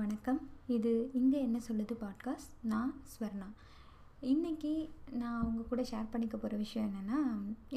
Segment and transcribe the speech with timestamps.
[0.00, 0.38] வணக்கம்.
[0.74, 3.48] இது இங்கே என்ன சொல்லுது பாட்காஸ்ட் நான் ஸ்வர்ணா.
[4.32, 4.72] இன்றைக்கி
[5.20, 7.18] நான் அவங்க கூட ஷேர் பண்ணிக்க போகிற விஷயம் என்னென்னா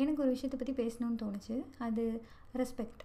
[0.02, 1.57] எனக்கு ஒரு விஷயத்தை பற்றி பேசணும்னு தோணுச்சு.
[1.88, 2.05] அது
[2.62, 3.04] ரெஸ்பெக்ட்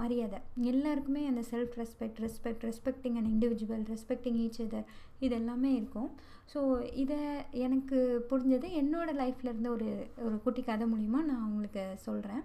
[0.00, 0.38] மரியாதை.
[0.72, 4.88] எல்லாருக்குமே அந்த self respect respect respecting and individual respecting each other
[5.24, 6.10] இது எல்லாமே இருக்கும்.
[6.54, 6.60] ஸோ
[7.04, 7.20] இதை
[7.66, 7.98] எனக்கு
[8.30, 8.68] புரிஞ்சது.
[8.82, 9.90] என்னோடய லைஃப்பில் இருந்த ஒரு
[10.26, 12.44] ஒரு குட்டி கதை மூலிமா நான் உங்களுக்கு சொல்கிறேன்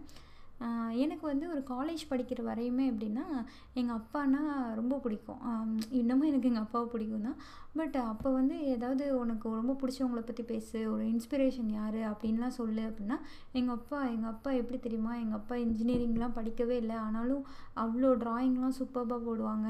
[1.04, 3.26] எனக்கு வந்து ஒரு காலேஜ் படிக்கிற வரையுமே எப்படின்னா
[3.74, 4.42] எங்கள் அப்பானா
[4.74, 5.42] ரொம்ப பிடிக்கும்.
[5.90, 7.40] இன்னமும் எனக்கு எங்கள் அப்பாவை பிடிக்கும் தான்
[7.80, 12.82] பட் uh, அப்போ வந்து ஏதாவது உனக்கு ரொம்ப பிடிச்சவங்கள பற்றி பேசு ஒரு இன்ஸ்பிரேஷன் யார் அப்படின்லாம் சொல்லு
[12.82, 13.18] அப்படின்னா
[13.52, 15.16] எங்கள் அப்பா எங்கள் அப்பா எப்படி தெரியுமா?
[15.16, 16.96] எங்கள் அப்பா இன்ஜினியரிங்லாம் படிக்கவே இல்லை.
[16.96, 17.44] ஆனாலும்
[17.76, 19.68] அவ்வளோ ட்ராயிங்லாம் சூப்பராக போடுவாங்க.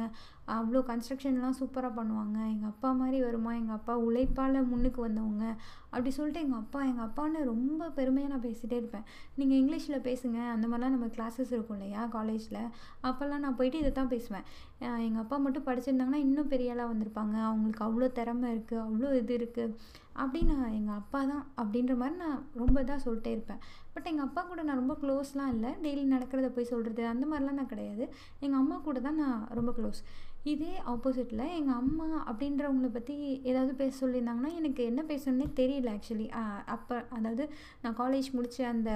[0.58, 2.38] அவ்வளோ கன்ஸ்ட்ரக்ஷன்லாம் சூப்பராக பண்ணுவாங்க.
[2.54, 3.52] எங்கள் அப்பா மாதிரி வருமா?
[3.54, 5.46] எங்கள் அப்பா உழைப்பால் முன்னுக்கு வந்தவங்க.
[5.92, 9.06] அப்படி சொல்லிட்டு எங்கள் அப்பா எங்கள் அப்பான்னு ரொம்ப பெருமையாக நான் பேசிகிட்டே இருப்பேன்.
[9.36, 10.40] நீங்கள் இங்கிலீஷில் பேசுங்க.
[10.56, 12.06] அந்த மாதிரிலாம் நம்ம கிளாஸஸ் இருக்கும் இல்லையா?
[12.18, 12.62] காலேஜில்
[13.04, 14.48] அப்போல்லாம் நான் போயிட்டு இதை தான் பேசுவேன்.
[15.08, 17.36] எங்கள் அப்பா மட்டும் படிச்சிருந்தாங்கன்னா இன்னும் பெரிய ஆளாக வந்திருப்பாங்க.
[17.48, 19.74] அவங்களுக்கு அவ்வளோ திறமை இருக்குது அவ்வளோ இது இருக்குது
[20.22, 23.62] அப்படின்னு நான் எங்கள் அப்பா தான் அப்படின்ற மாதிரி நான் ரொம்ப இதாக சொல்லிட்டே இருப்பேன்.
[23.94, 25.72] பட் எங்கள் அப்பா கூட நான் ரொம்ப க்ளோஸ்லாம் இல்லை.
[25.86, 28.06] டெய்லி நடக்கிறத போய் சொல்கிறது அந்த மாதிரிலாம் நான் கிடையாது.
[28.46, 30.02] எங்கள் அம்மா கூட தான் நான் ரொம்ப க்ளோஸ்
[30.52, 33.16] இதே ஆப்போசிட்டில் எங்கள் அம்மா அப்படின்றவங்கள பற்றி
[33.52, 36.28] ஏதாவது பேச சொல்லியிருந்தாங்கன்னா எனக்கு என்ன பேசணுன்னே தெரியல ஆக்சுவலி
[36.76, 37.46] அப்போ அதாவது
[37.84, 38.92] நான் காலேஜ் முடித்த அந்த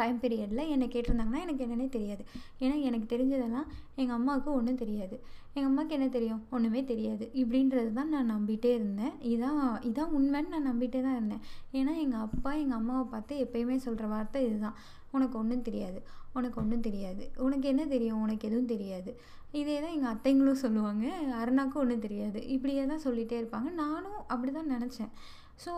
[0.00, 2.22] டைம் பீரியடில் என்னை கேட்டிருந்தாங்கன்னா எனக்கு என்னென்னே தெரியாது.
[2.64, 3.68] ஏன்னா எனக்கு தெரிஞ்சதெல்லாம்
[4.00, 5.16] எங்கள் அம்மாவுக்கு ஒன்றும் தெரியாது.
[5.54, 6.42] எங்கள் அம்மாவுக்கு என்ன தெரியும்?
[6.54, 7.24] ஒன்றுமே தெரியாது.
[7.42, 9.14] இப்படின்றது தான் நான் நம்பிகிட்டே இருந்தேன்.
[9.32, 11.42] இதான் இதான் உண்மைன்னு நான் நம்பிகிட்டே தான் இருந்தேன்.
[11.78, 14.76] ஏன்னா எங்கள் அப்பா எங்கள் அம்மாவை பார்த்து எப்போயுமே சொல்கிற வார்த்தை இதுதான்.
[15.16, 16.00] உனக்கு ஒன்றும் தெரியாது.
[16.38, 17.24] உனக்கு ஒன்றும் தெரியாது.
[17.46, 18.22] உனக்கு என்ன தெரியும்?
[18.24, 19.10] உனக்கு எதுவும் தெரியாது.
[19.60, 21.04] இதே தான் எங்கள் அத்தைங்களும் சொல்லுவாங்க.
[21.40, 22.38] அருணாக்கும் ஒன்றும் தெரியாது.
[22.54, 23.70] இப்படியே தான் சொல்லிகிட்டே இருப்பாங்க.
[23.82, 25.12] நானும் அப்படி தான் நினச்சேன்
[25.64, 25.72] ஸோ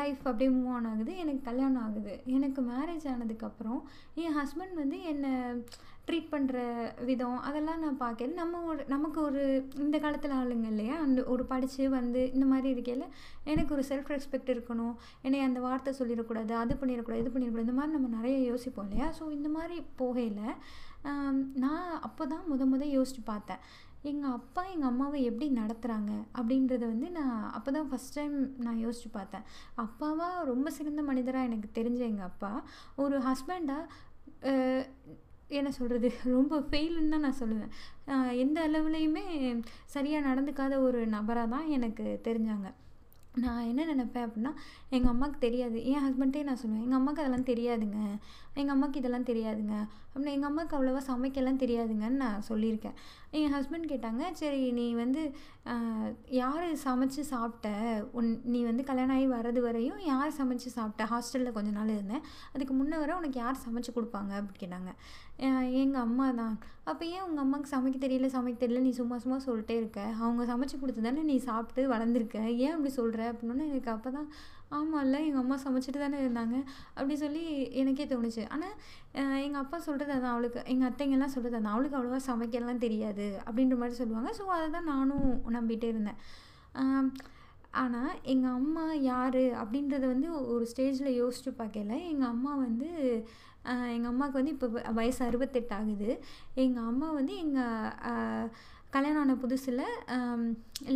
[0.00, 1.12] லைஃப் அப்படியே மூவ் ஆன் ஆகுது.
[1.22, 2.12] எனக்கு கல்யாணம் ஆகுது.
[2.36, 3.80] எனக்கு மேரேஜ் ஆனதுக்கப்புறம்
[4.24, 5.32] என் ஹஸ்பண்ட் வந்து என்னை
[6.06, 6.58] ட்ரீட் பண்ணுற
[7.08, 8.34] விதம் அதெல்லாம் நான் பார்க்கல.
[8.40, 9.42] நம்ம ஒரு நமக்கு ஒரு
[9.84, 10.96] இந்த காலத்தில் ஆளுங்க இல்லையா?
[11.06, 13.04] அந்த ஒரு படித்து வந்து இந்த மாதிரி இருக்கையில்
[13.52, 14.94] எனக்கு ஒரு செல்ஃப் ரெஸ்பெக்ட் இருக்கணும்.
[15.26, 19.08] என்னை அந்த வார்த்தை சொல்லிடக்கூடாது அது பண்ணிடக்கூடாது இது பண்ணிடக்கூடாது இந்த மாதிரி நம்ம நிறைய யோசிப்போம் இல்லையா?
[19.20, 20.56] ஸோ இந்த மாதிரி போகையில்
[21.62, 23.62] நான் அப்போ தான் முத முத யோசித்து பார்த்தேன்.
[24.10, 28.36] எங்கள் அப்பா எங்கள் அம்மாவை எப்படி நடத்துகிறாங்க அப்படின்றத வந்து நான் அப்போ தான் ஃபஸ்ட் டைம்
[28.66, 29.44] நான் யோசித்து பார்த்தேன்.
[29.84, 32.52] அப்பாவாக ரொம்ப சிறந்த மனிதராக எனக்கு தெரிஞ்ச எங்கள் அப்பா
[33.04, 34.50] ஒரு ஹஸ்பண்டாக
[35.58, 37.72] என்ன சொல்கிறது ரொம்ப ஃபெயிலுன்னு தான் நான் சொல்லுவேன்.
[38.42, 39.24] எந்த அளவுலேயுமே
[39.94, 42.68] சரியாக நடந்துக்காத ஒரு நபராக தான் எனக்கு தெரிஞ்சாங்க.
[43.42, 44.50] நான் என்ன நினப்பேன் அப்படின்னா
[44.96, 45.78] எங்கள் அம்மாவுக்கு தெரியாது.
[45.90, 48.00] என் ஹஸ்பண்ட்டே நான் சொல்லுவேன் எங்கள் அம்மாவுக்கு அதெல்லாம் தெரியாதுங்க.
[48.60, 49.76] எங்கள் அம்மாவுக்கு இதெல்லாம் தெரியாதுங்க.
[50.08, 52.98] அப்படின்னு எங்கள் அம்மாவுக்கு அவ்வளோவா சமைக்கலாம் தெரியாதுங்கன்னு நான் சொல்லியிருக்கேன்.
[53.38, 55.20] என் ஹஸ்பண்ட் கேட்டாங்க சரி நீ வந்து
[56.40, 57.68] யார் சமைச்சு சாப்பிட்ட?
[58.18, 61.04] உன் நீ வந்து கல்யாணம் ஆகி வர்றது வரையும் யார் சமைச்சு சாப்பிட்ட?
[61.12, 62.24] ஹாஸ்டலில் கொஞ்ச நாள் இருந்தேன்.
[62.54, 64.32] அதுக்கு முன்னே வர உனக்கு யார் சமைச்சு கொடுப்பாங்க?
[64.38, 64.92] அப்படின்னு கேட்டாங்க.
[65.82, 66.54] எங்கள் அம்மா தான்.
[66.90, 68.82] அப்போ ஏன் உங்கள் அம்மாவுக்கு சமைக்க தெரியல சமைக்க தெரியல?
[68.88, 70.00] நீ சும்மா சும்மா சொல்லிட்டே இருக்க.
[70.22, 72.38] அவங்க சமைச்சு கொடுத்து தானே நீ சாப்பிட்டு வளர்ந்துருக்க.
[72.64, 74.28] ஏன் அப்படி சொல்கிற அப்படின்னா எனக்கு அப்போ தான்
[74.78, 76.56] ஆமாம்ல எங்கள் அம்மா சமைச்சிட்டு தானே இருந்தாங்க.
[76.96, 77.42] அப்படி சொல்லி
[77.82, 78.44] எனக்கே தோணுச்சு.
[78.54, 78.74] ஆனால்
[79.46, 80.34] எங்கள் அப்பா சொல்கிறது அதான்.
[80.34, 81.74] அவளுக்கு எங்கள் அத்தைங்கெல்லாம் சொல்கிறது அதான்.
[81.74, 84.32] அவளுக்கு அவ்வளோவா சமைக்கலாம் தெரியாது அப்படின்ற மாதிரி சொல்லுவாங்க.
[84.40, 85.28] ஸோ அதை தான் நானும்
[85.58, 86.20] நம்பிகிட்டே இருந்தேன்.
[87.82, 91.94] ஆனால் எங்கள் அம்மா யார் அப்படின்றத வந்து ஒரு ஸ்டேஜில் யோசிச்சு பார்க்கல.
[92.10, 92.88] எங்கள் அம்மா வந்து
[93.94, 94.68] எங்கள் அம்மாவுக்கு வந்து இப்போ
[94.98, 96.10] வயசு அறுபத்தெட்டு ஆகுது.
[96.62, 98.48] எங்கள் அம்மா வந்து எங்கள்
[98.94, 99.84] கல்யாணம் ஆன புதுசில்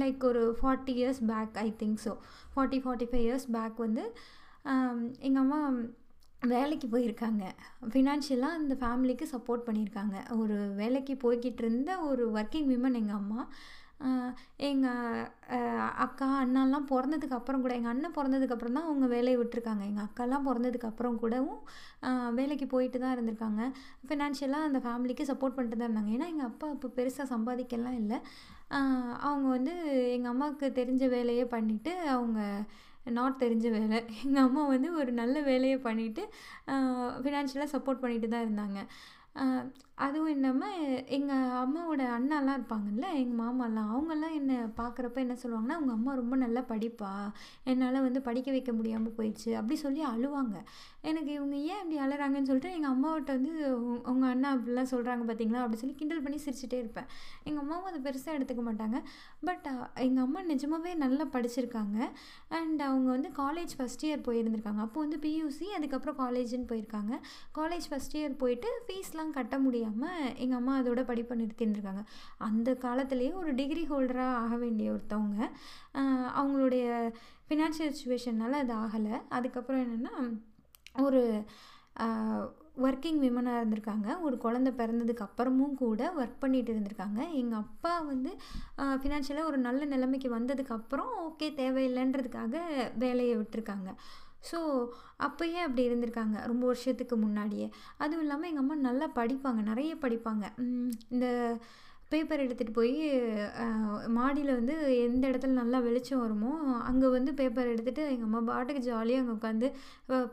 [0.01, 2.13] லைக் um, ஒரு forty years back I think so
[2.55, 4.05] forty forty five years back வந்து
[4.73, 5.61] um, எங்கள் அம்மா
[6.53, 7.45] வேலைக்கு போயிருக்காங்க.
[7.93, 10.17] ஃபினான்ஷியலாக அந்த ஃபேமிலிக்கு சப்போர்ட் பண்ணியிருக்காங்க.
[10.41, 13.41] ஒரு வேலைக்கு போய்கிட்டு இருந்த ஒரு ஒர்க்கிங் விமன் எங்கள் அம்மா.
[14.69, 15.21] எங்கள்
[16.05, 19.83] அக்கா அண்ணாலாம் பிறந்ததுக்கு அப்புறம் கூட எங்கள் அண்ணன் பிறந்ததுக்கப்புறம் தான் அவங்க வேலையை விட்டுருக்காங்க.
[19.91, 21.61] எங்கள் அக்காலாம் பிறந்ததுக்கு அப்புறம் கூடவும்
[22.39, 23.63] வேலைக்கு போயிட்டு தான் இருந்திருக்காங்க.
[24.09, 26.13] ஃபினான்ஷியலாக அந்த ஃபேமிலிக்கு சப்போர்ட் பண்ணிட்டு தான் இருந்தாங்க.
[26.17, 28.19] ஏன்னா எங்கள் அப்பா அப்போ பெருசாக சம்பாதிக்கலாம் இல்லை.
[29.29, 29.75] அவங்க வந்து
[30.17, 32.41] எங்கள் அம்மாவுக்கு தெரிஞ்ச வேலையே பண்ணிவிட்டு அவங்க
[33.19, 33.99] நாட் தெரிஞ்ச வேலை.
[34.25, 36.23] எங்கள் அம்மா வந்து ஒரு நல்ல வேலையை பண்ணிவிட்டு
[37.25, 38.81] ஃபினான்ஷியலாக சப்போர்ட் பண்ணிட்டு தான் இருந்தாங்க.
[40.05, 46.15] அதுவும் இல்லாமல் எங்கள் அம்மாவோட அண்ணாலாம் இருப்பாங்கல்ல எங்கள் மாமாலாம் அவங்கெல்லாம் என்னை பார்க்குறப்ப என்ன சொல்லுவாங்கன்னா உங்கள் அம்மா
[46.15, 47.13] ரொம்ப நல்லா படிப்பா.
[47.65, 49.51] என்னால் வந்து படிக்க வைக்க முடியாமல் போயிடுச்சு.
[49.55, 50.57] அப்படி சொல்லி அழுவாங்க.
[51.01, 53.53] எனக்கு இவங்க ஏன் இப்படி அழுறாங்கன்னு சொல்லிட்டு எங்கள் அம்மாவிட்ட வந்து
[54.13, 57.09] உங்கள் அண்ணா அப்படிலாம் சொல்கிறாங்க பார்த்தீங்களா அப்படி சொல்லி கிண்டல் பண்ணி சிரிச்சிட்டே இருப்பேன்.
[57.45, 59.01] எங்கள் அம்மாவும் அதை பெருசாக எடுத்துக்க மாட்டாங்க.
[59.45, 59.67] பட்
[60.07, 61.99] எங்கள் அம்மா நிஜமாகவே நல்லா படிச்சிருக்காங்க.
[62.49, 64.83] அண்ட் அவங்க வந்து காலேஜ் ஃபஸ்ட் இயர் போயிருந்திருக்காங்க.
[64.89, 67.15] அப்போ வந்து பியூசி அதுக்கப்புறம் காலேஜுன்னு போயிருக்காங்க.
[67.61, 69.55] காலேஜ் ஃபஸ்ட் இயர் போயிட்டு ஃபீஸ்லாம் கட்ட
[69.87, 72.05] தெரியாமல் எங்கள் அம்மா அதோட படிப்பை நிறுத்தின்னு
[72.49, 75.41] அந்த காலத்துலேயே ஒரு டிகிரி ஹோல்டராக ஆக வேண்டிய ஒருத்தவங்க
[76.41, 76.87] அவங்களுடைய
[77.49, 79.17] ஃபினான்ஷியல் சுச்சுவேஷனால் அது ஆகலை.
[79.29, 80.15] அதுக்கப்புறம் என்னென்னா
[81.07, 81.23] ஒரு
[82.87, 84.09] ஒர்க்கிங் விமனாக இருந்திருக்காங்க.
[84.21, 87.21] ஒரு குழந்த பிறந்ததுக்கு அப்புறமும் கூட ஒர்க் பண்ணிகிட்டு இருந்திருக்காங்க.
[87.41, 88.33] எங்கள் அப்பா வந்து
[89.03, 92.57] ஃபினான்ஷியலாக ஒரு நல்ல நிலைமைக்கு வந்ததுக்கப்புறம் ஓகே தேவையில்லைன்றதுக்காக
[93.05, 93.91] வேலையை விட்டுருக்காங்க.
[94.51, 94.59] ஸோ
[95.19, 97.67] அப்போயே அப்படி இருந்திருக்காங்க ரொம்ப வருஷத்துக்கு முன்னாடியே.
[97.99, 100.45] அதுவும் இல்லாமல் எங்கள் அம்மா நல்லா படிப்பாங்க நிறைய படிப்பாங்க.
[101.09, 101.27] இந்த
[102.13, 102.97] பேப்பர் எடுத்துகிட்டு போய்
[104.17, 104.75] மாடியில் வந்து
[105.07, 106.51] எந்த இடத்துல நல்லா வெளிச்சம் வருமோ
[106.89, 109.69] அங்கே வந்து பேப்பர் எடுத்துகிட்டு எங்கள் அம்மா பாட்டுக்கு ஜாலியாக அங்கே உட்காந்து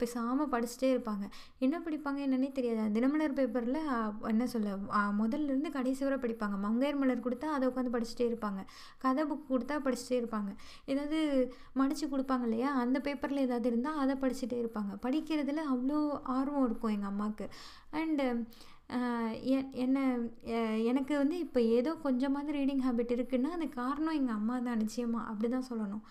[0.02, 1.26] பேசாமல் படிச்சுட்டே இருப்பாங்க.
[1.66, 2.92] என்ன படிப்பாங்க என்னன்னே தெரியாது.
[2.98, 3.80] தினமலர் பேப்பரில்
[4.32, 4.76] என்ன சொல்ல
[5.22, 6.58] முதல்லேருந்து கடைசி வரை படிப்பாங்க.
[6.66, 8.62] மங்கையர் மலர் கொடுத்தா அதை உட்காந்து படிச்சுட்டே இருப்பாங்க.
[9.06, 10.52] கதை புக் கொடுத்தா படிச்சுட்டே இருப்பாங்க.
[10.94, 11.20] ஏதாவது
[11.82, 12.72] மடித்து கொடுப்பாங்க இல்லையா?
[12.84, 14.94] அந்த பேப்பரில் ஏதாவது இருந்தால் அதை படிச்சுட்டே இருப்பாங்க.
[15.08, 16.00] படிக்கிறதுல அவ்வளோ
[16.38, 17.48] ஆர்வம் இருக்கும் எங்கள் அம்மாவுக்கு
[18.02, 18.28] அண்டு
[19.84, 19.98] என்ன
[20.92, 25.50] எனக்கு வந்து இப்போ ஏதோ கொஞ்சமாவது ரீடிங் ஹேபிட் இருக்குன்னா அது காரணம் எங்கள் அம்மா தான் நிச்சயமாக அப்படி
[25.50, 26.04] தான் சொல்லணும்.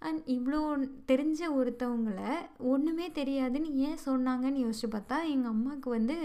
[0.00, 0.60] அண்ட் இவ்வளோ
[1.06, 2.32] தெரிஞ்ச ஒருத்தவங்களை
[2.72, 6.16] ஒன்றுமே தெரியாதுன்னு ஏன் சொன்னாங்கன்னு யோசிச்சு பார்த்தா எங்கள் அம்மாவுக்கு வந்து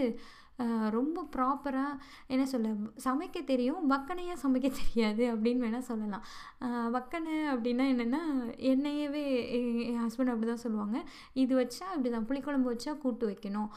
[0.96, 1.92] ரொம்ப ப்ராப்பராக
[2.34, 2.70] என்ன சொல்ல
[3.04, 6.24] சமைக்க தெரியும் வக்கனையாக சமைக்க தெரியாது அப்படின்னு வேணால் சொல்லலாம்.
[6.96, 8.20] வக்கனை அப்படின்னா என்னென்னா
[8.70, 9.22] என்னையவே
[9.90, 10.96] என் ஹஸ்பண்ட் அப்படி தான் சொல்லுவாங்க.
[11.42, 13.68] இது வச்சா இப்படி தான் புளிக்குழம்பு வச்சா கூட்டு வைக்கணும்.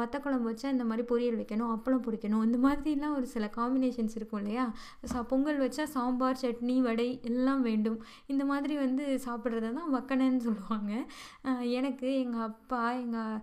[0.00, 4.40] வத்த குழம்பு வச்சா இந்த மாதிரி பொரியல் வைக்கணும் அப்பளம் பொரிக்கணும் இந்த மாதிரிலாம் ஒரு சில காம்பினேஷன்ஸ் இருக்கும்
[4.42, 4.66] இல்லையா?
[5.12, 7.98] சா பொங்கல் வச்சா சாம்பார் சட்னி வடை எல்லாம் வேண்டும்.
[8.34, 10.92] இந்த மாதிரி வந்து சாப்பிட்றத தான் வக்கனைன்னு சொல்லுவாங்க.
[11.80, 13.40] எனக்கு எங்கள் அப்பா எங்கள்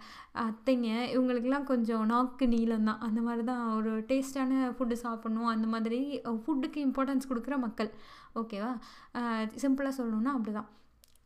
[0.47, 5.49] அத்தைங்க இவங்களுக்கெல்லாம் கொஞ்சம் நாக்கு நீளம் மட்டும்தான் அந்த மாதிரி தான் ஒரு டேஸ்டான ஃபுட்டு சாப்பிட்ணும்.
[5.55, 5.99] அந்த மாதிரி
[6.43, 7.91] ஃபுட்டுக்கு இம்பார்ட்டன்ஸ் கொடுக்குற மக்கள்.
[8.39, 8.71] ஓகேவா
[9.63, 10.69] சிம்பிளாக சொல்லணுன்னா அப்படி தான்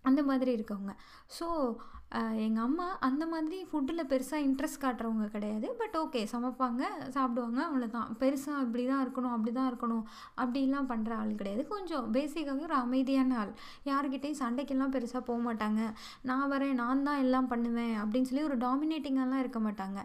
[0.10, 0.94] அந்த மாதிரி இருக்கவங்க.
[1.38, 1.46] ஸோ
[2.46, 5.68] எங்கள் அம்மா அந்த மாதிரி ஃபுட்டில் பெருசாக இன்ட்ரெஸ்ட் காட்டுறவங்க கிடையாது.
[5.82, 6.84] பட் ஓகே சமைப்பாங்க
[7.16, 10.06] சாப்பிடுவாங்க அவ்வளோதான் பெருசாக இப்படி தான் இருக்கணும் அப்படி தான் இருக்கணும்
[10.44, 11.64] அப்படிலாம் பண்ணுற ஆள் கிடையாது.
[11.74, 13.52] கொஞ்சம் பேசிக்காகவே ஒரு அமைதியான ஆள்.
[13.90, 15.82] யாருக்கிட்டேயும் சண்டைக்கெல்லாம் பெருசாக போக மாட்டாங்க.
[16.30, 20.00] நான் வரேன் நான் தான் எல்லாம் பண்ணுவேன் அப்படின்னு சொல்லி ஒரு டாமினேட்டிங்காலாம் இருக்க மாட்டாங்க.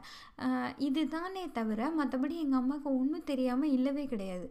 [0.88, 4.46] இது தானே தவிர மற்றபடி எங்கள் அம்மாவுக்கு ஒன்றும் தெரியாமல் இல்லவே கிடையாது.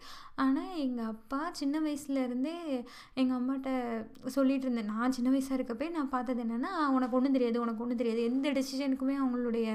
[0.46, 2.58] ஆனால் எங்கள் அப்பா சின்ன வயசுலேருந்தே
[3.22, 3.70] எங்கள் அம்மாட்ட
[4.38, 4.92] சொல்லிகிட்டு இருந்தேன்.
[4.96, 8.24] நான் சின்ன வயசாக இருக்கப்பே நான் பார்த்தது என்னென்னா உனக்கு ஒன்றும் தெரியாது உனக்கு ஒன்றும் தெரியாது.
[8.32, 9.68] எந்த டெசிஷனுக்குமே அவங்களுடைய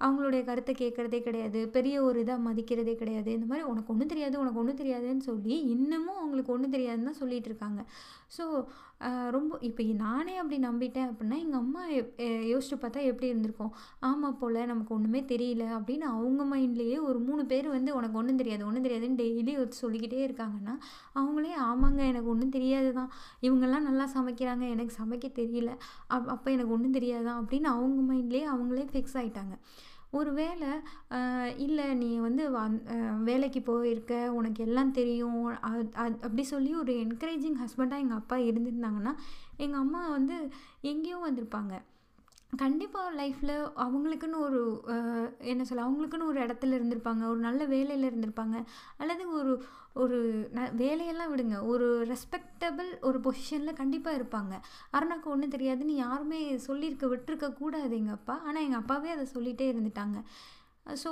[0.00, 1.60] அவங்களுடைய கருத்தை கேட்குறதே கிடையாது.
[1.76, 3.30] பெரிய ஒரு இதாக மதிக்கிறதே கிடையாது.
[3.36, 7.50] இந்த மாதிரி உனக்கு ஒன்றும் தெரியாது உனக்கு ஒன்றும் தெரியாதுன்னு சொல்லி இன்னமும் அவங்களுக்கு ஒன்றும் தெரியாதுன்னு தான் சொல்லிகிட்டு
[7.52, 7.80] இருக்காங்க.
[8.36, 8.44] ஸோ
[9.34, 11.82] ரொம்ப இப்போ நானே அப்படி நம்பிட்டேன் அப்படின்னா எங்கள் அம்மா
[12.52, 13.72] யோசிச்சு பார்த்தா எப்படி இருந்திருக்கும்?
[14.08, 18.66] ஆமாம் போல் நமக்கு ஒன்றுமே தெரியல அப்படின்னு அவங்க மைண்ட்லேயே ஒரு மூணு பேர் வந்து உனக்கு ஒன்றும் தெரியாது
[18.68, 20.74] ஒன்றும் தெரியாதுன்னு டெய்லி ஒரு சொல்லிக்கிட்டே இருக்காங்கன்னா
[21.20, 23.10] அவங்களே ஆமாங்க எனக்கு ஒன்றும் தெரியாது தான்.
[23.46, 25.70] இவங்கெல்லாம் நல்லா சமைக்கிறாங்க எனக்கு சமைக்க தெரியல.
[26.16, 29.54] அப் அப்போ எனக்கு ஒன்றும் தெரியாதான் அப்படின்னு அவங்க மைண்ட்லேயே அவங்களே ஃபிக்ஸ் ஆகிட்டாங்க
[30.10, 30.70] ஒரு வேளை
[31.56, 32.44] இல்லை நீ வந்து
[33.24, 35.36] வேலைக்கு போயிருக்க உனக்கு எல்லாம் தெரியும்
[36.24, 39.14] அப்படி சொல்லி ஒரு என்கரேஜிங் ஹஸ்பண்டாக எங்கள் அப்பா இருந்திருந்தாங்கன்னா
[39.56, 40.36] எங்கள் அம்மா வந்து
[40.80, 41.74] எங்கேயோ வந்திருப்பாங்க.
[42.52, 43.54] கண்டிப்பாக லைஃப்பில்
[43.84, 44.60] அவங்களுக்குன்னு ஒரு
[45.52, 48.56] என்ன சொல்ல அவங்களுக்குன்னு ஒரு இடத்துல இருந்திருப்பாங்க ஒரு நல்ல வேலையில் இருந்திருப்பாங்க.
[48.96, 49.52] அல்லது ஒரு
[49.94, 50.18] ஒரு
[50.54, 51.56] ந வேலையெல்லாம் விடுங்க.
[51.66, 54.54] ஒரு ரெஸ்பெக்டபிள் ஒரு பொசிஷனில் கண்டிப்பாக இருப்பாங்க.
[54.96, 58.36] அருணாக்கு ஒன்றும் தெரியாதுன்னு யாருமே சொல்லியிருக்க விட்டுருக்க கூடாது எங்கள் அப்பா.
[58.46, 60.18] ஆனால் எங்கள் அப்பாவே அதை சொல்லிகிட்டே இருந்துட்டாங்க.
[61.04, 61.10] ஸோ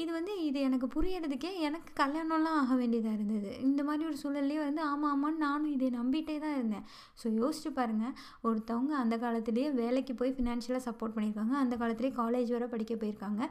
[0.00, 3.50] இது வந்து இது எனக்கு புரியறதுக்கே எனக்கு கல்யாணம்லாம் ஆக வேண்டியதாக இருந்தது.
[3.66, 6.86] இந்த மாதிரி ஒரு சூழல்லே வந்து ஆமாம் ஆமான்னு நானும் இதை நம்பிட்டே தான் இருந்தேன்.
[7.20, 8.14] ஸோ யோசிச்சு பாருங்கள்
[8.48, 11.56] ஒருத்தவங்க அந்த காலத்துலேயே வேலைக்கு போய் ஃபினான்ஷியலாக சப்போர்ட் பண்ணியிருக்காங்க.
[11.64, 13.42] அந்த காலத்துலேயே காலேஜ் வரை படிக்க போயிருக்காங்க.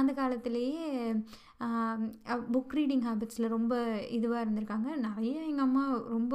[0.00, 0.86] அந்த காலத்துலேயே
[2.54, 3.74] புக் ரீடிங் ஹேபிட்ஸில் ரொம்ப
[4.16, 4.88] இதுவாக இருந்திருக்காங்க.
[5.06, 5.84] நிறைய எங்கள் அம்மா
[6.14, 6.34] ரொம்ப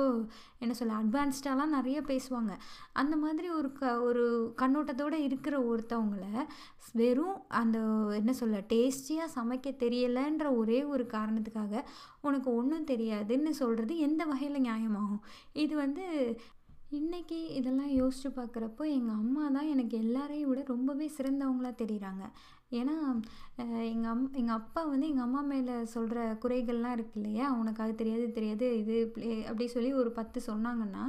[0.64, 2.54] என்ன சொல்ல அட்வான்ஸ்டாலாம் நிறைய பேசுவாங்க.
[3.02, 4.26] அந்த மாதிரி ஒரு க ஒரு
[4.62, 6.26] கண்ணோட்டத்தோடு இருக்கிற ஒருத்தவங்கள
[7.02, 7.78] வெறும் அந்த
[8.20, 11.82] என்ன சொல்ல டேஸ்டியாக சமைக்க தெரியலைன்ற ஒரே ஒரு காரணத்துக்காக
[12.22, 15.24] உனக்கு ஒன்றும் தெரியாதுன்னு சொல்கிறது எந்த வகையில் நியாயமாகும்?
[15.64, 16.06] இது வந்து
[17.00, 22.24] இன்றைக்கி இதெல்லாம் யோசித்து பார்க்குறப்போ எங்கள் அம்மா தான் எனக்கு எல்லாரையும் விட ரொம்பவே சிறந்தவங்களாக தெரியுறாங்க.
[22.80, 22.96] ஏன்னா
[23.90, 27.46] எங்கள் அம் எங்கள் அப்பா வந்து எங்கள் அம்மா மேலே சொல்கிற குறைகள்லாம் இருக்கு இல்லையா?
[27.60, 28.96] உனக்கு அது தெரியாது தெரியாது இது
[29.50, 31.04] அப்படி சொல்லி ஒரு பத்து சொன்னாங்கன்னா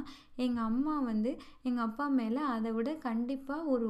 [0.45, 1.31] எங்கள் அம்மா வந்து
[1.69, 3.89] எங்கள் அப்பா மேலே அதை விட கண்டிப்பாக ஒரு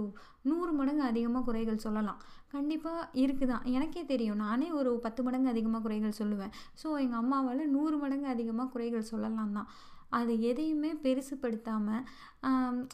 [0.49, 2.21] நூறு மடங்கு அதிகமாக குறைகள் சொல்லலாம்.
[2.55, 4.41] கண்டிப்பாக இருக்குது தான் எனக்கே தெரியும்.
[4.45, 6.53] நானே ஒரு பத்து மடங்கு அதிகமாக குறைகள் சொல்லுவேன்.
[6.81, 9.69] ஸோ எங்கள் அம்மாவால் நூறு மடங்கு அதிகமாக குறைகள் சொல்லலாம் தான்
[10.15, 12.03] அது எதையுமே பெருசுப்படுத்தாமல்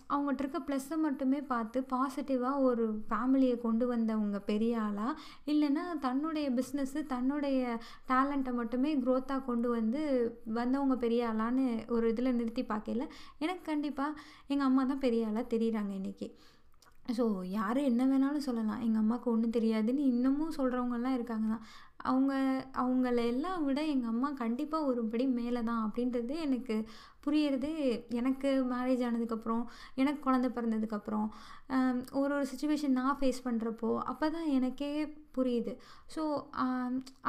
[0.09, 7.05] அவங்ககிட்ட இருக்க ப்ளஸ்ஸை மட்டுமே பார்த்து பாசிட்டிவாக ஒரு ஃபேமிலியை கொண்டு வந்தவங்க பெரிய ஆளாக இல்லைன்னா தன்னுடைய பிஸ்னஸ்ஸு
[7.05, 7.59] தன்னுடைய
[8.07, 10.03] டேலண்ட்டை மட்டுமே க்ரோத்தாக கொண்டு வந்து
[10.53, 13.07] வந்தவங்க பெரிய ஆளான்னு ஒரு இதில் நிறுத்தி பார்க்கல
[13.39, 16.29] எனக்கு கண்டிப்பாக எங்கள் அம்மா தான் பெரிய ஆளாக தெரியுறாங்க இன்றைக்கி
[17.17, 18.81] ஸோ யார் என்ன வேணாலும் சொல்லலாம்.
[18.81, 21.63] எங்கள் அம்மாவுக்கு ஒன்றும் தெரியாதுன்னு இன்னமும் சொல்கிறவங்கலாம் இருக்காங்க தான்
[22.09, 22.33] அவங்க
[22.83, 26.75] அவங்கள எல்லாம் விட எங்கள் அம்மா கண்டிப்பாக ஒரு படி மேலே தான் அப்படின்றது எனக்கு
[27.25, 27.71] புரியறது.
[28.19, 29.63] எனக்கு மேரேஜ் ஆனதுக்கப்புறம்
[30.01, 31.27] எனக்கு குழந்த பிறந்ததுக்கப்புறம்
[32.21, 34.89] ஒரு ஒரு சுச்சுவேஷன் நான் ஃபேஸ் பண்ணுறப்போ அப்போ தான் எனக்கே
[35.37, 35.73] புரியுது.
[36.15, 36.21] So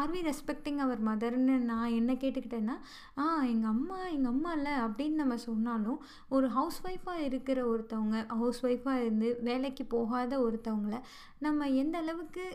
[0.00, 2.76] are we respecting our மதர்னு நான் என்ன கேட்டுக்கிட்டேன்னா
[3.18, 8.60] ஆ எங்கள் அம்மா எங்கள் அம்மா இல்லை அப்படின்னு நம்ம சொன்னாலும் ஒரு ஹவுஸ் ஒய்ஃபாக இருக்கிற ஒருத்தவங்க ஹவுஸ்
[8.66, 10.98] ஒய்ஃபாக இருந்து வேலைக்கு போகாத ஒருத்தவங்கள
[11.38, 12.46] நம்ம எந்த அளவுக்கு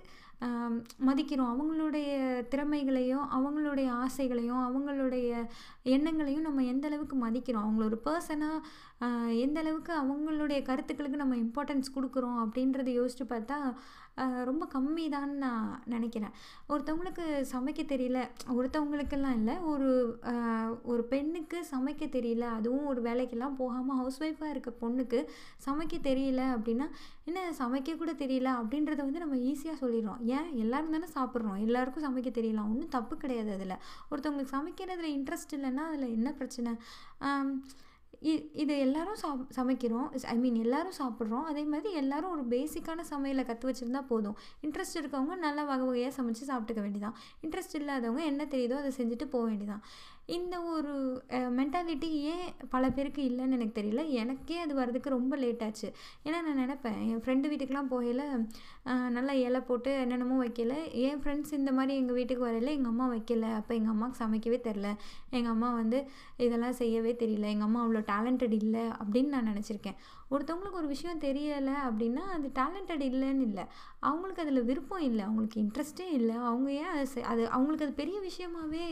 [1.05, 1.51] மதிக்கிறோம்.
[1.53, 2.09] அவங்களுடைய
[2.49, 5.45] திறமைகளையும் அவங்களுடைய ஆசைகளையும் அவங்களுடைய
[5.83, 7.65] எண்ணங்களையும் நம்ம எந்த அளவுக்கு மதிக்கிறோம்?
[7.67, 8.63] அவங்கள ஒரு பர்சனாக
[9.43, 13.57] எந்த அளவுக்கு அவங்களுடைய கருத்துக்களுக்கு நம்ம இம்பார்ட்டன்ஸ் கொடுக்குறோம் அப்படின்றத யோசித்து பார்த்தா
[14.49, 16.31] ரொம்ப கம்மி தான் நான் நினைக்கிறேன்.
[16.71, 18.19] ஒருத்தவங்களுக்கு சமைக்க தெரியல
[18.55, 19.89] ஒருத்தவங்களுக்கெல்லாம் இல்லை ஒரு
[20.91, 25.19] ஒரு பெண்ணுக்கு சமைக்க தெரியல அதுவும் ஒரு வேலைக்கெல்லாம் போகாமல் ஹவுஸ் ஒய்ஃபாக இருக்க பொண்ணுக்கு
[25.67, 26.87] சமைக்க தெரியல அப்படின்னா
[27.29, 28.49] என்ன சமைக்க கூட தெரியல?
[28.61, 30.21] அப்படின்றத வந்து நம்ம ஈஸியாக சொல்லிடுறோம்.
[30.37, 30.49] ஏன்?
[30.63, 31.59] எல்லோரும் தானே சாப்பிட்றோம்.
[31.67, 33.81] எல்லாருக்கும் சமைக்க தெரியலாம் ஒன்றும் தப்பு கிடையாது அதில்.
[34.11, 36.73] ஒருத்தவங்களுக்கு சமைக்கிறதுல இன்ட்ரெஸ்ட் இல்லைன்னா அதில் என்ன பிரச்சனை?
[38.19, 40.25] இது எல்லோரும் சாப் சமைக்கிறோம்.
[40.25, 41.43] ஐ மீன் எல்லோரும் சாப்பிட்றோம்.
[41.43, 44.37] அதே மாதிரி எல்லோரும் ஒரு பேசிக்கான சமையலை கற்று வச்சுருந்தா போதும்.
[44.61, 49.49] இன்ட்ரெஸ்ட் இருக்கவங்க நல்லா வகை வகையாக சமைச்சு சாப்பிட்டுக்க வேண்டியதான் இன்ட்ரெஸ்ட் இல்லாதவங்க என்ன தெரியுதோ அதை செஞ்சுட்டு போக
[49.49, 49.83] வேண்டியதான்
[50.35, 50.93] இந்த ஒரு
[51.57, 54.01] மென்டாலிட்டி ஏன் பல பேருக்கு இல்லைன்னு எனக்கு தெரியல.
[54.21, 55.89] எனக்கே அது வர்றதுக்கு ரொம்ப லேட் ஆச்சு.
[56.25, 58.23] ஏன்னா நான் நினப்பேன் என் ஃப்ரெண்டு வீட்டுக்கெலாம் போகையில்
[59.17, 60.73] நல்லா இலை போட்டு என்னென்னமோ வைக்கல.
[61.05, 63.45] என் ஃப்ரெண்ட்ஸ் இந்த மாதிரி எங்கள் வீட்டுக்கு வரையில எங்கள் அம்மா வைக்கல.
[63.59, 64.89] அப்போ எங்கள் அம்மாவுக்கு சமைக்கவே தெரில
[65.37, 66.01] எங்கள் அம்மா வந்து
[66.47, 67.47] இதெல்லாம் செய்யவே தெரியல.
[67.55, 69.97] எங்கள் அம்மா அவ்வளோ டேலண்டட் இல்லை அப்படின்னு நான் நினச்சிருக்கேன்.
[70.33, 73.65] ஒருத்தவங்களுக்கு ஒரு விஷயம் தெரியலை அப்படின்னா அது டேலண்டட் இல்லைன்னு இல்லை.
[74.09, 75.21] அவங்களுக்கு அதில் விருப்பம் இல்லை.
[75.27, 76.35] அவங்களுக்கு இன்ட்ரெஸ்ட்டே இல்லை.
[76.49, 78.85] அவங்க ஏன் அது அது அவங்களுக்கு அது பெரிய விஷயமாவே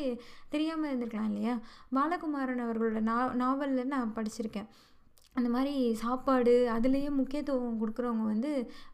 [0.53, 1.24] தெரியாமல் இருந்திருக்கலாம்.
[1.27, 1.55] இல்லையா?
[1.91, 4.67] பாலகுமாரன் அவர்களோட நா நாவலில் நான் படிச்சிருக்கேன்.
[5.35, 8.51] அந்த மாதிரி சாப்பாடு அதுலேயே முக்கியத்துவம் கொடுக்குறவங்க வந்து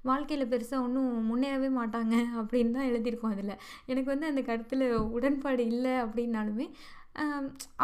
[0.10, 3.54] வாழ்க்கையில் பெருசாக ஒன்றும் முன்னேறவே மாட்டாங்க அப்படின்னு தான் எழுதியிருக்கோம் அதில்.
[3.92, 4.86] எனக்கு வந்து அந்த கருத்தில்
[5.18, 6.68] உடன்பாடு இல்லை அப்படின்னாலுமே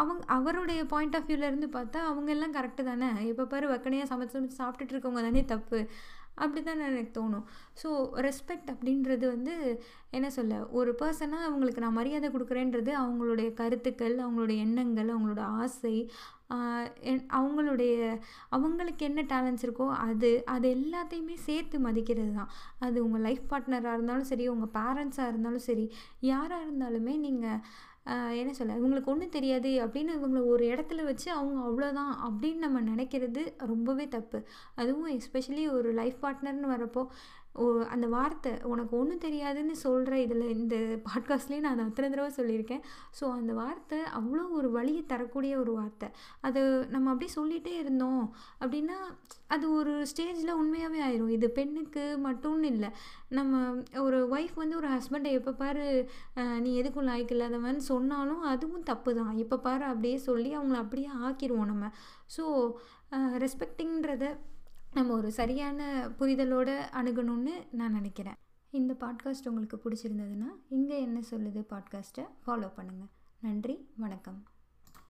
[0.00, 3.08] அவங்க அவருடைய பாயிண்ட் ஆஃப் வியூலேருந்து பார்த்தா அவங்க எல்லாம் கரெக்டு தானே?
[3.32, 5.78] எப்போ பாரு வக்கனையாக சமைச்சு சமைச்சு சாப்பிட்டுட்டு இருக்கவங்க தானே தப்பு.
[6.44, 7.44] அப்படி தான் எனக்கு தோணும்.
[7.82, 7.88] ஸோ
[8.26, 9.54] ரெஸ்பெக்ட் அப்படின்றது வந்து
[10.16, 15.96] என்ன சொல்ல ஒரு பர்சனாக அவங்களுக்கு நான் மரியாதை கொடுக்குறேன்றது அவங்களுடைய கருத்துக்கள் அவங்களுடைய எண்ணங்கள் அவங்களோட ஆசை
[17.38, 17.94] அவங்களுடைய
[18.56, 22.50] அவங்களுக்கு என்ன டேலண்ட்ஸ் இருக்கோ அது அது எல்லாத்தையுமே சேர்த்து மதிக்கிறது தான்.
[22.86, 25.84] அது உங்கள் லைஃப் பார்ட்னராக இருந்தாலும் சரி உங்கள் பேரண்ட்ஸாக இருந்தாலும் சரி
[26.30, 27.60] யாராக இருந்தாலுமே நீங்கள்
[28.36, 33.54] என்ன சொல்ல இவங்களுக்கு ஒன்றும் தெரியாது அப்படின்னு இவங்களை ஒரு இடத்துல வச்சு அவங்க அவ்வளோதான் அப்படின்னு நம்ம நினைக்கிறது
[33.58, 34.42] ரொம்பவே தப்பு.
[34.74, 37.06] அதுவும் எஸ்பெஷலி ஒரு லைஃப் பார்ட்னர்னு வரப்போ
[37.94, 40.76] அந்த வார்த்தை உனக்கு ஒன்றும் தெரியாதுன்னு சொல்கிற இதில் இந்த
[41.06, 42.82] பாட்காஸ்ட்லேயே நான் அத்தனை தடவை சொல்லியிருக்கேன்.
[43.18, 46.08] ஸோ அந்த வார்த்தை அவ்வளோ ஒரு வழியை தரக்கூடிய ஒரு வார்த்தை.
[46.48, 46.60] அது
[46.94, 48.22] நம்ம அப்படியே சொல்லிகிட்டே இருந்தோம்
[48.60, 48.98] அப்படின்னா
[49.54, 51.32] அது ஒரு ஸ்டேஜில் உண்மையாகவே ஆயிரும்.
[51.36, 52.90] இது பெண்ணுக்கு மட்டும்னு இல்லை.
[53.38, 53.62] நம்ம
[54.06, 55.86] ஒரு ஒய்ஃப் வந்து ஒரு ஹஸ்பண்டை எப்போ பாரு
[56.66, 59.32] நீ எதுக்கும் லாய்க்கு இல்லாதவன் சொன்னாலும் அதுவும் தப்பு தான்.
[59.44, 61.90] எப்போ பாரு அப்படியே சொல்லி அவங்கள அப்படியே ஆக்கிடுவோம் நம்ம.
[62.36, 62.44] ஸோ
[63.44, 64.24] ரெஸ்பெக்டிங்கிறத
[64.92, 68.38] நம்ம ஒரு சரியான புரிதலோடு அணுகணும்னு நான் நினைக்கிறேன்.
[68.70, 74.46] இந்த பாட்காஸ்ட் உங்களுக்கு பிடிச்சிருந்ததுன்னா இங்கே என்ன சொல்லுது பாட்காஸ்ட்டை ஃபாலோ பண்ணுங்கள் நன்றி வணக்கம்.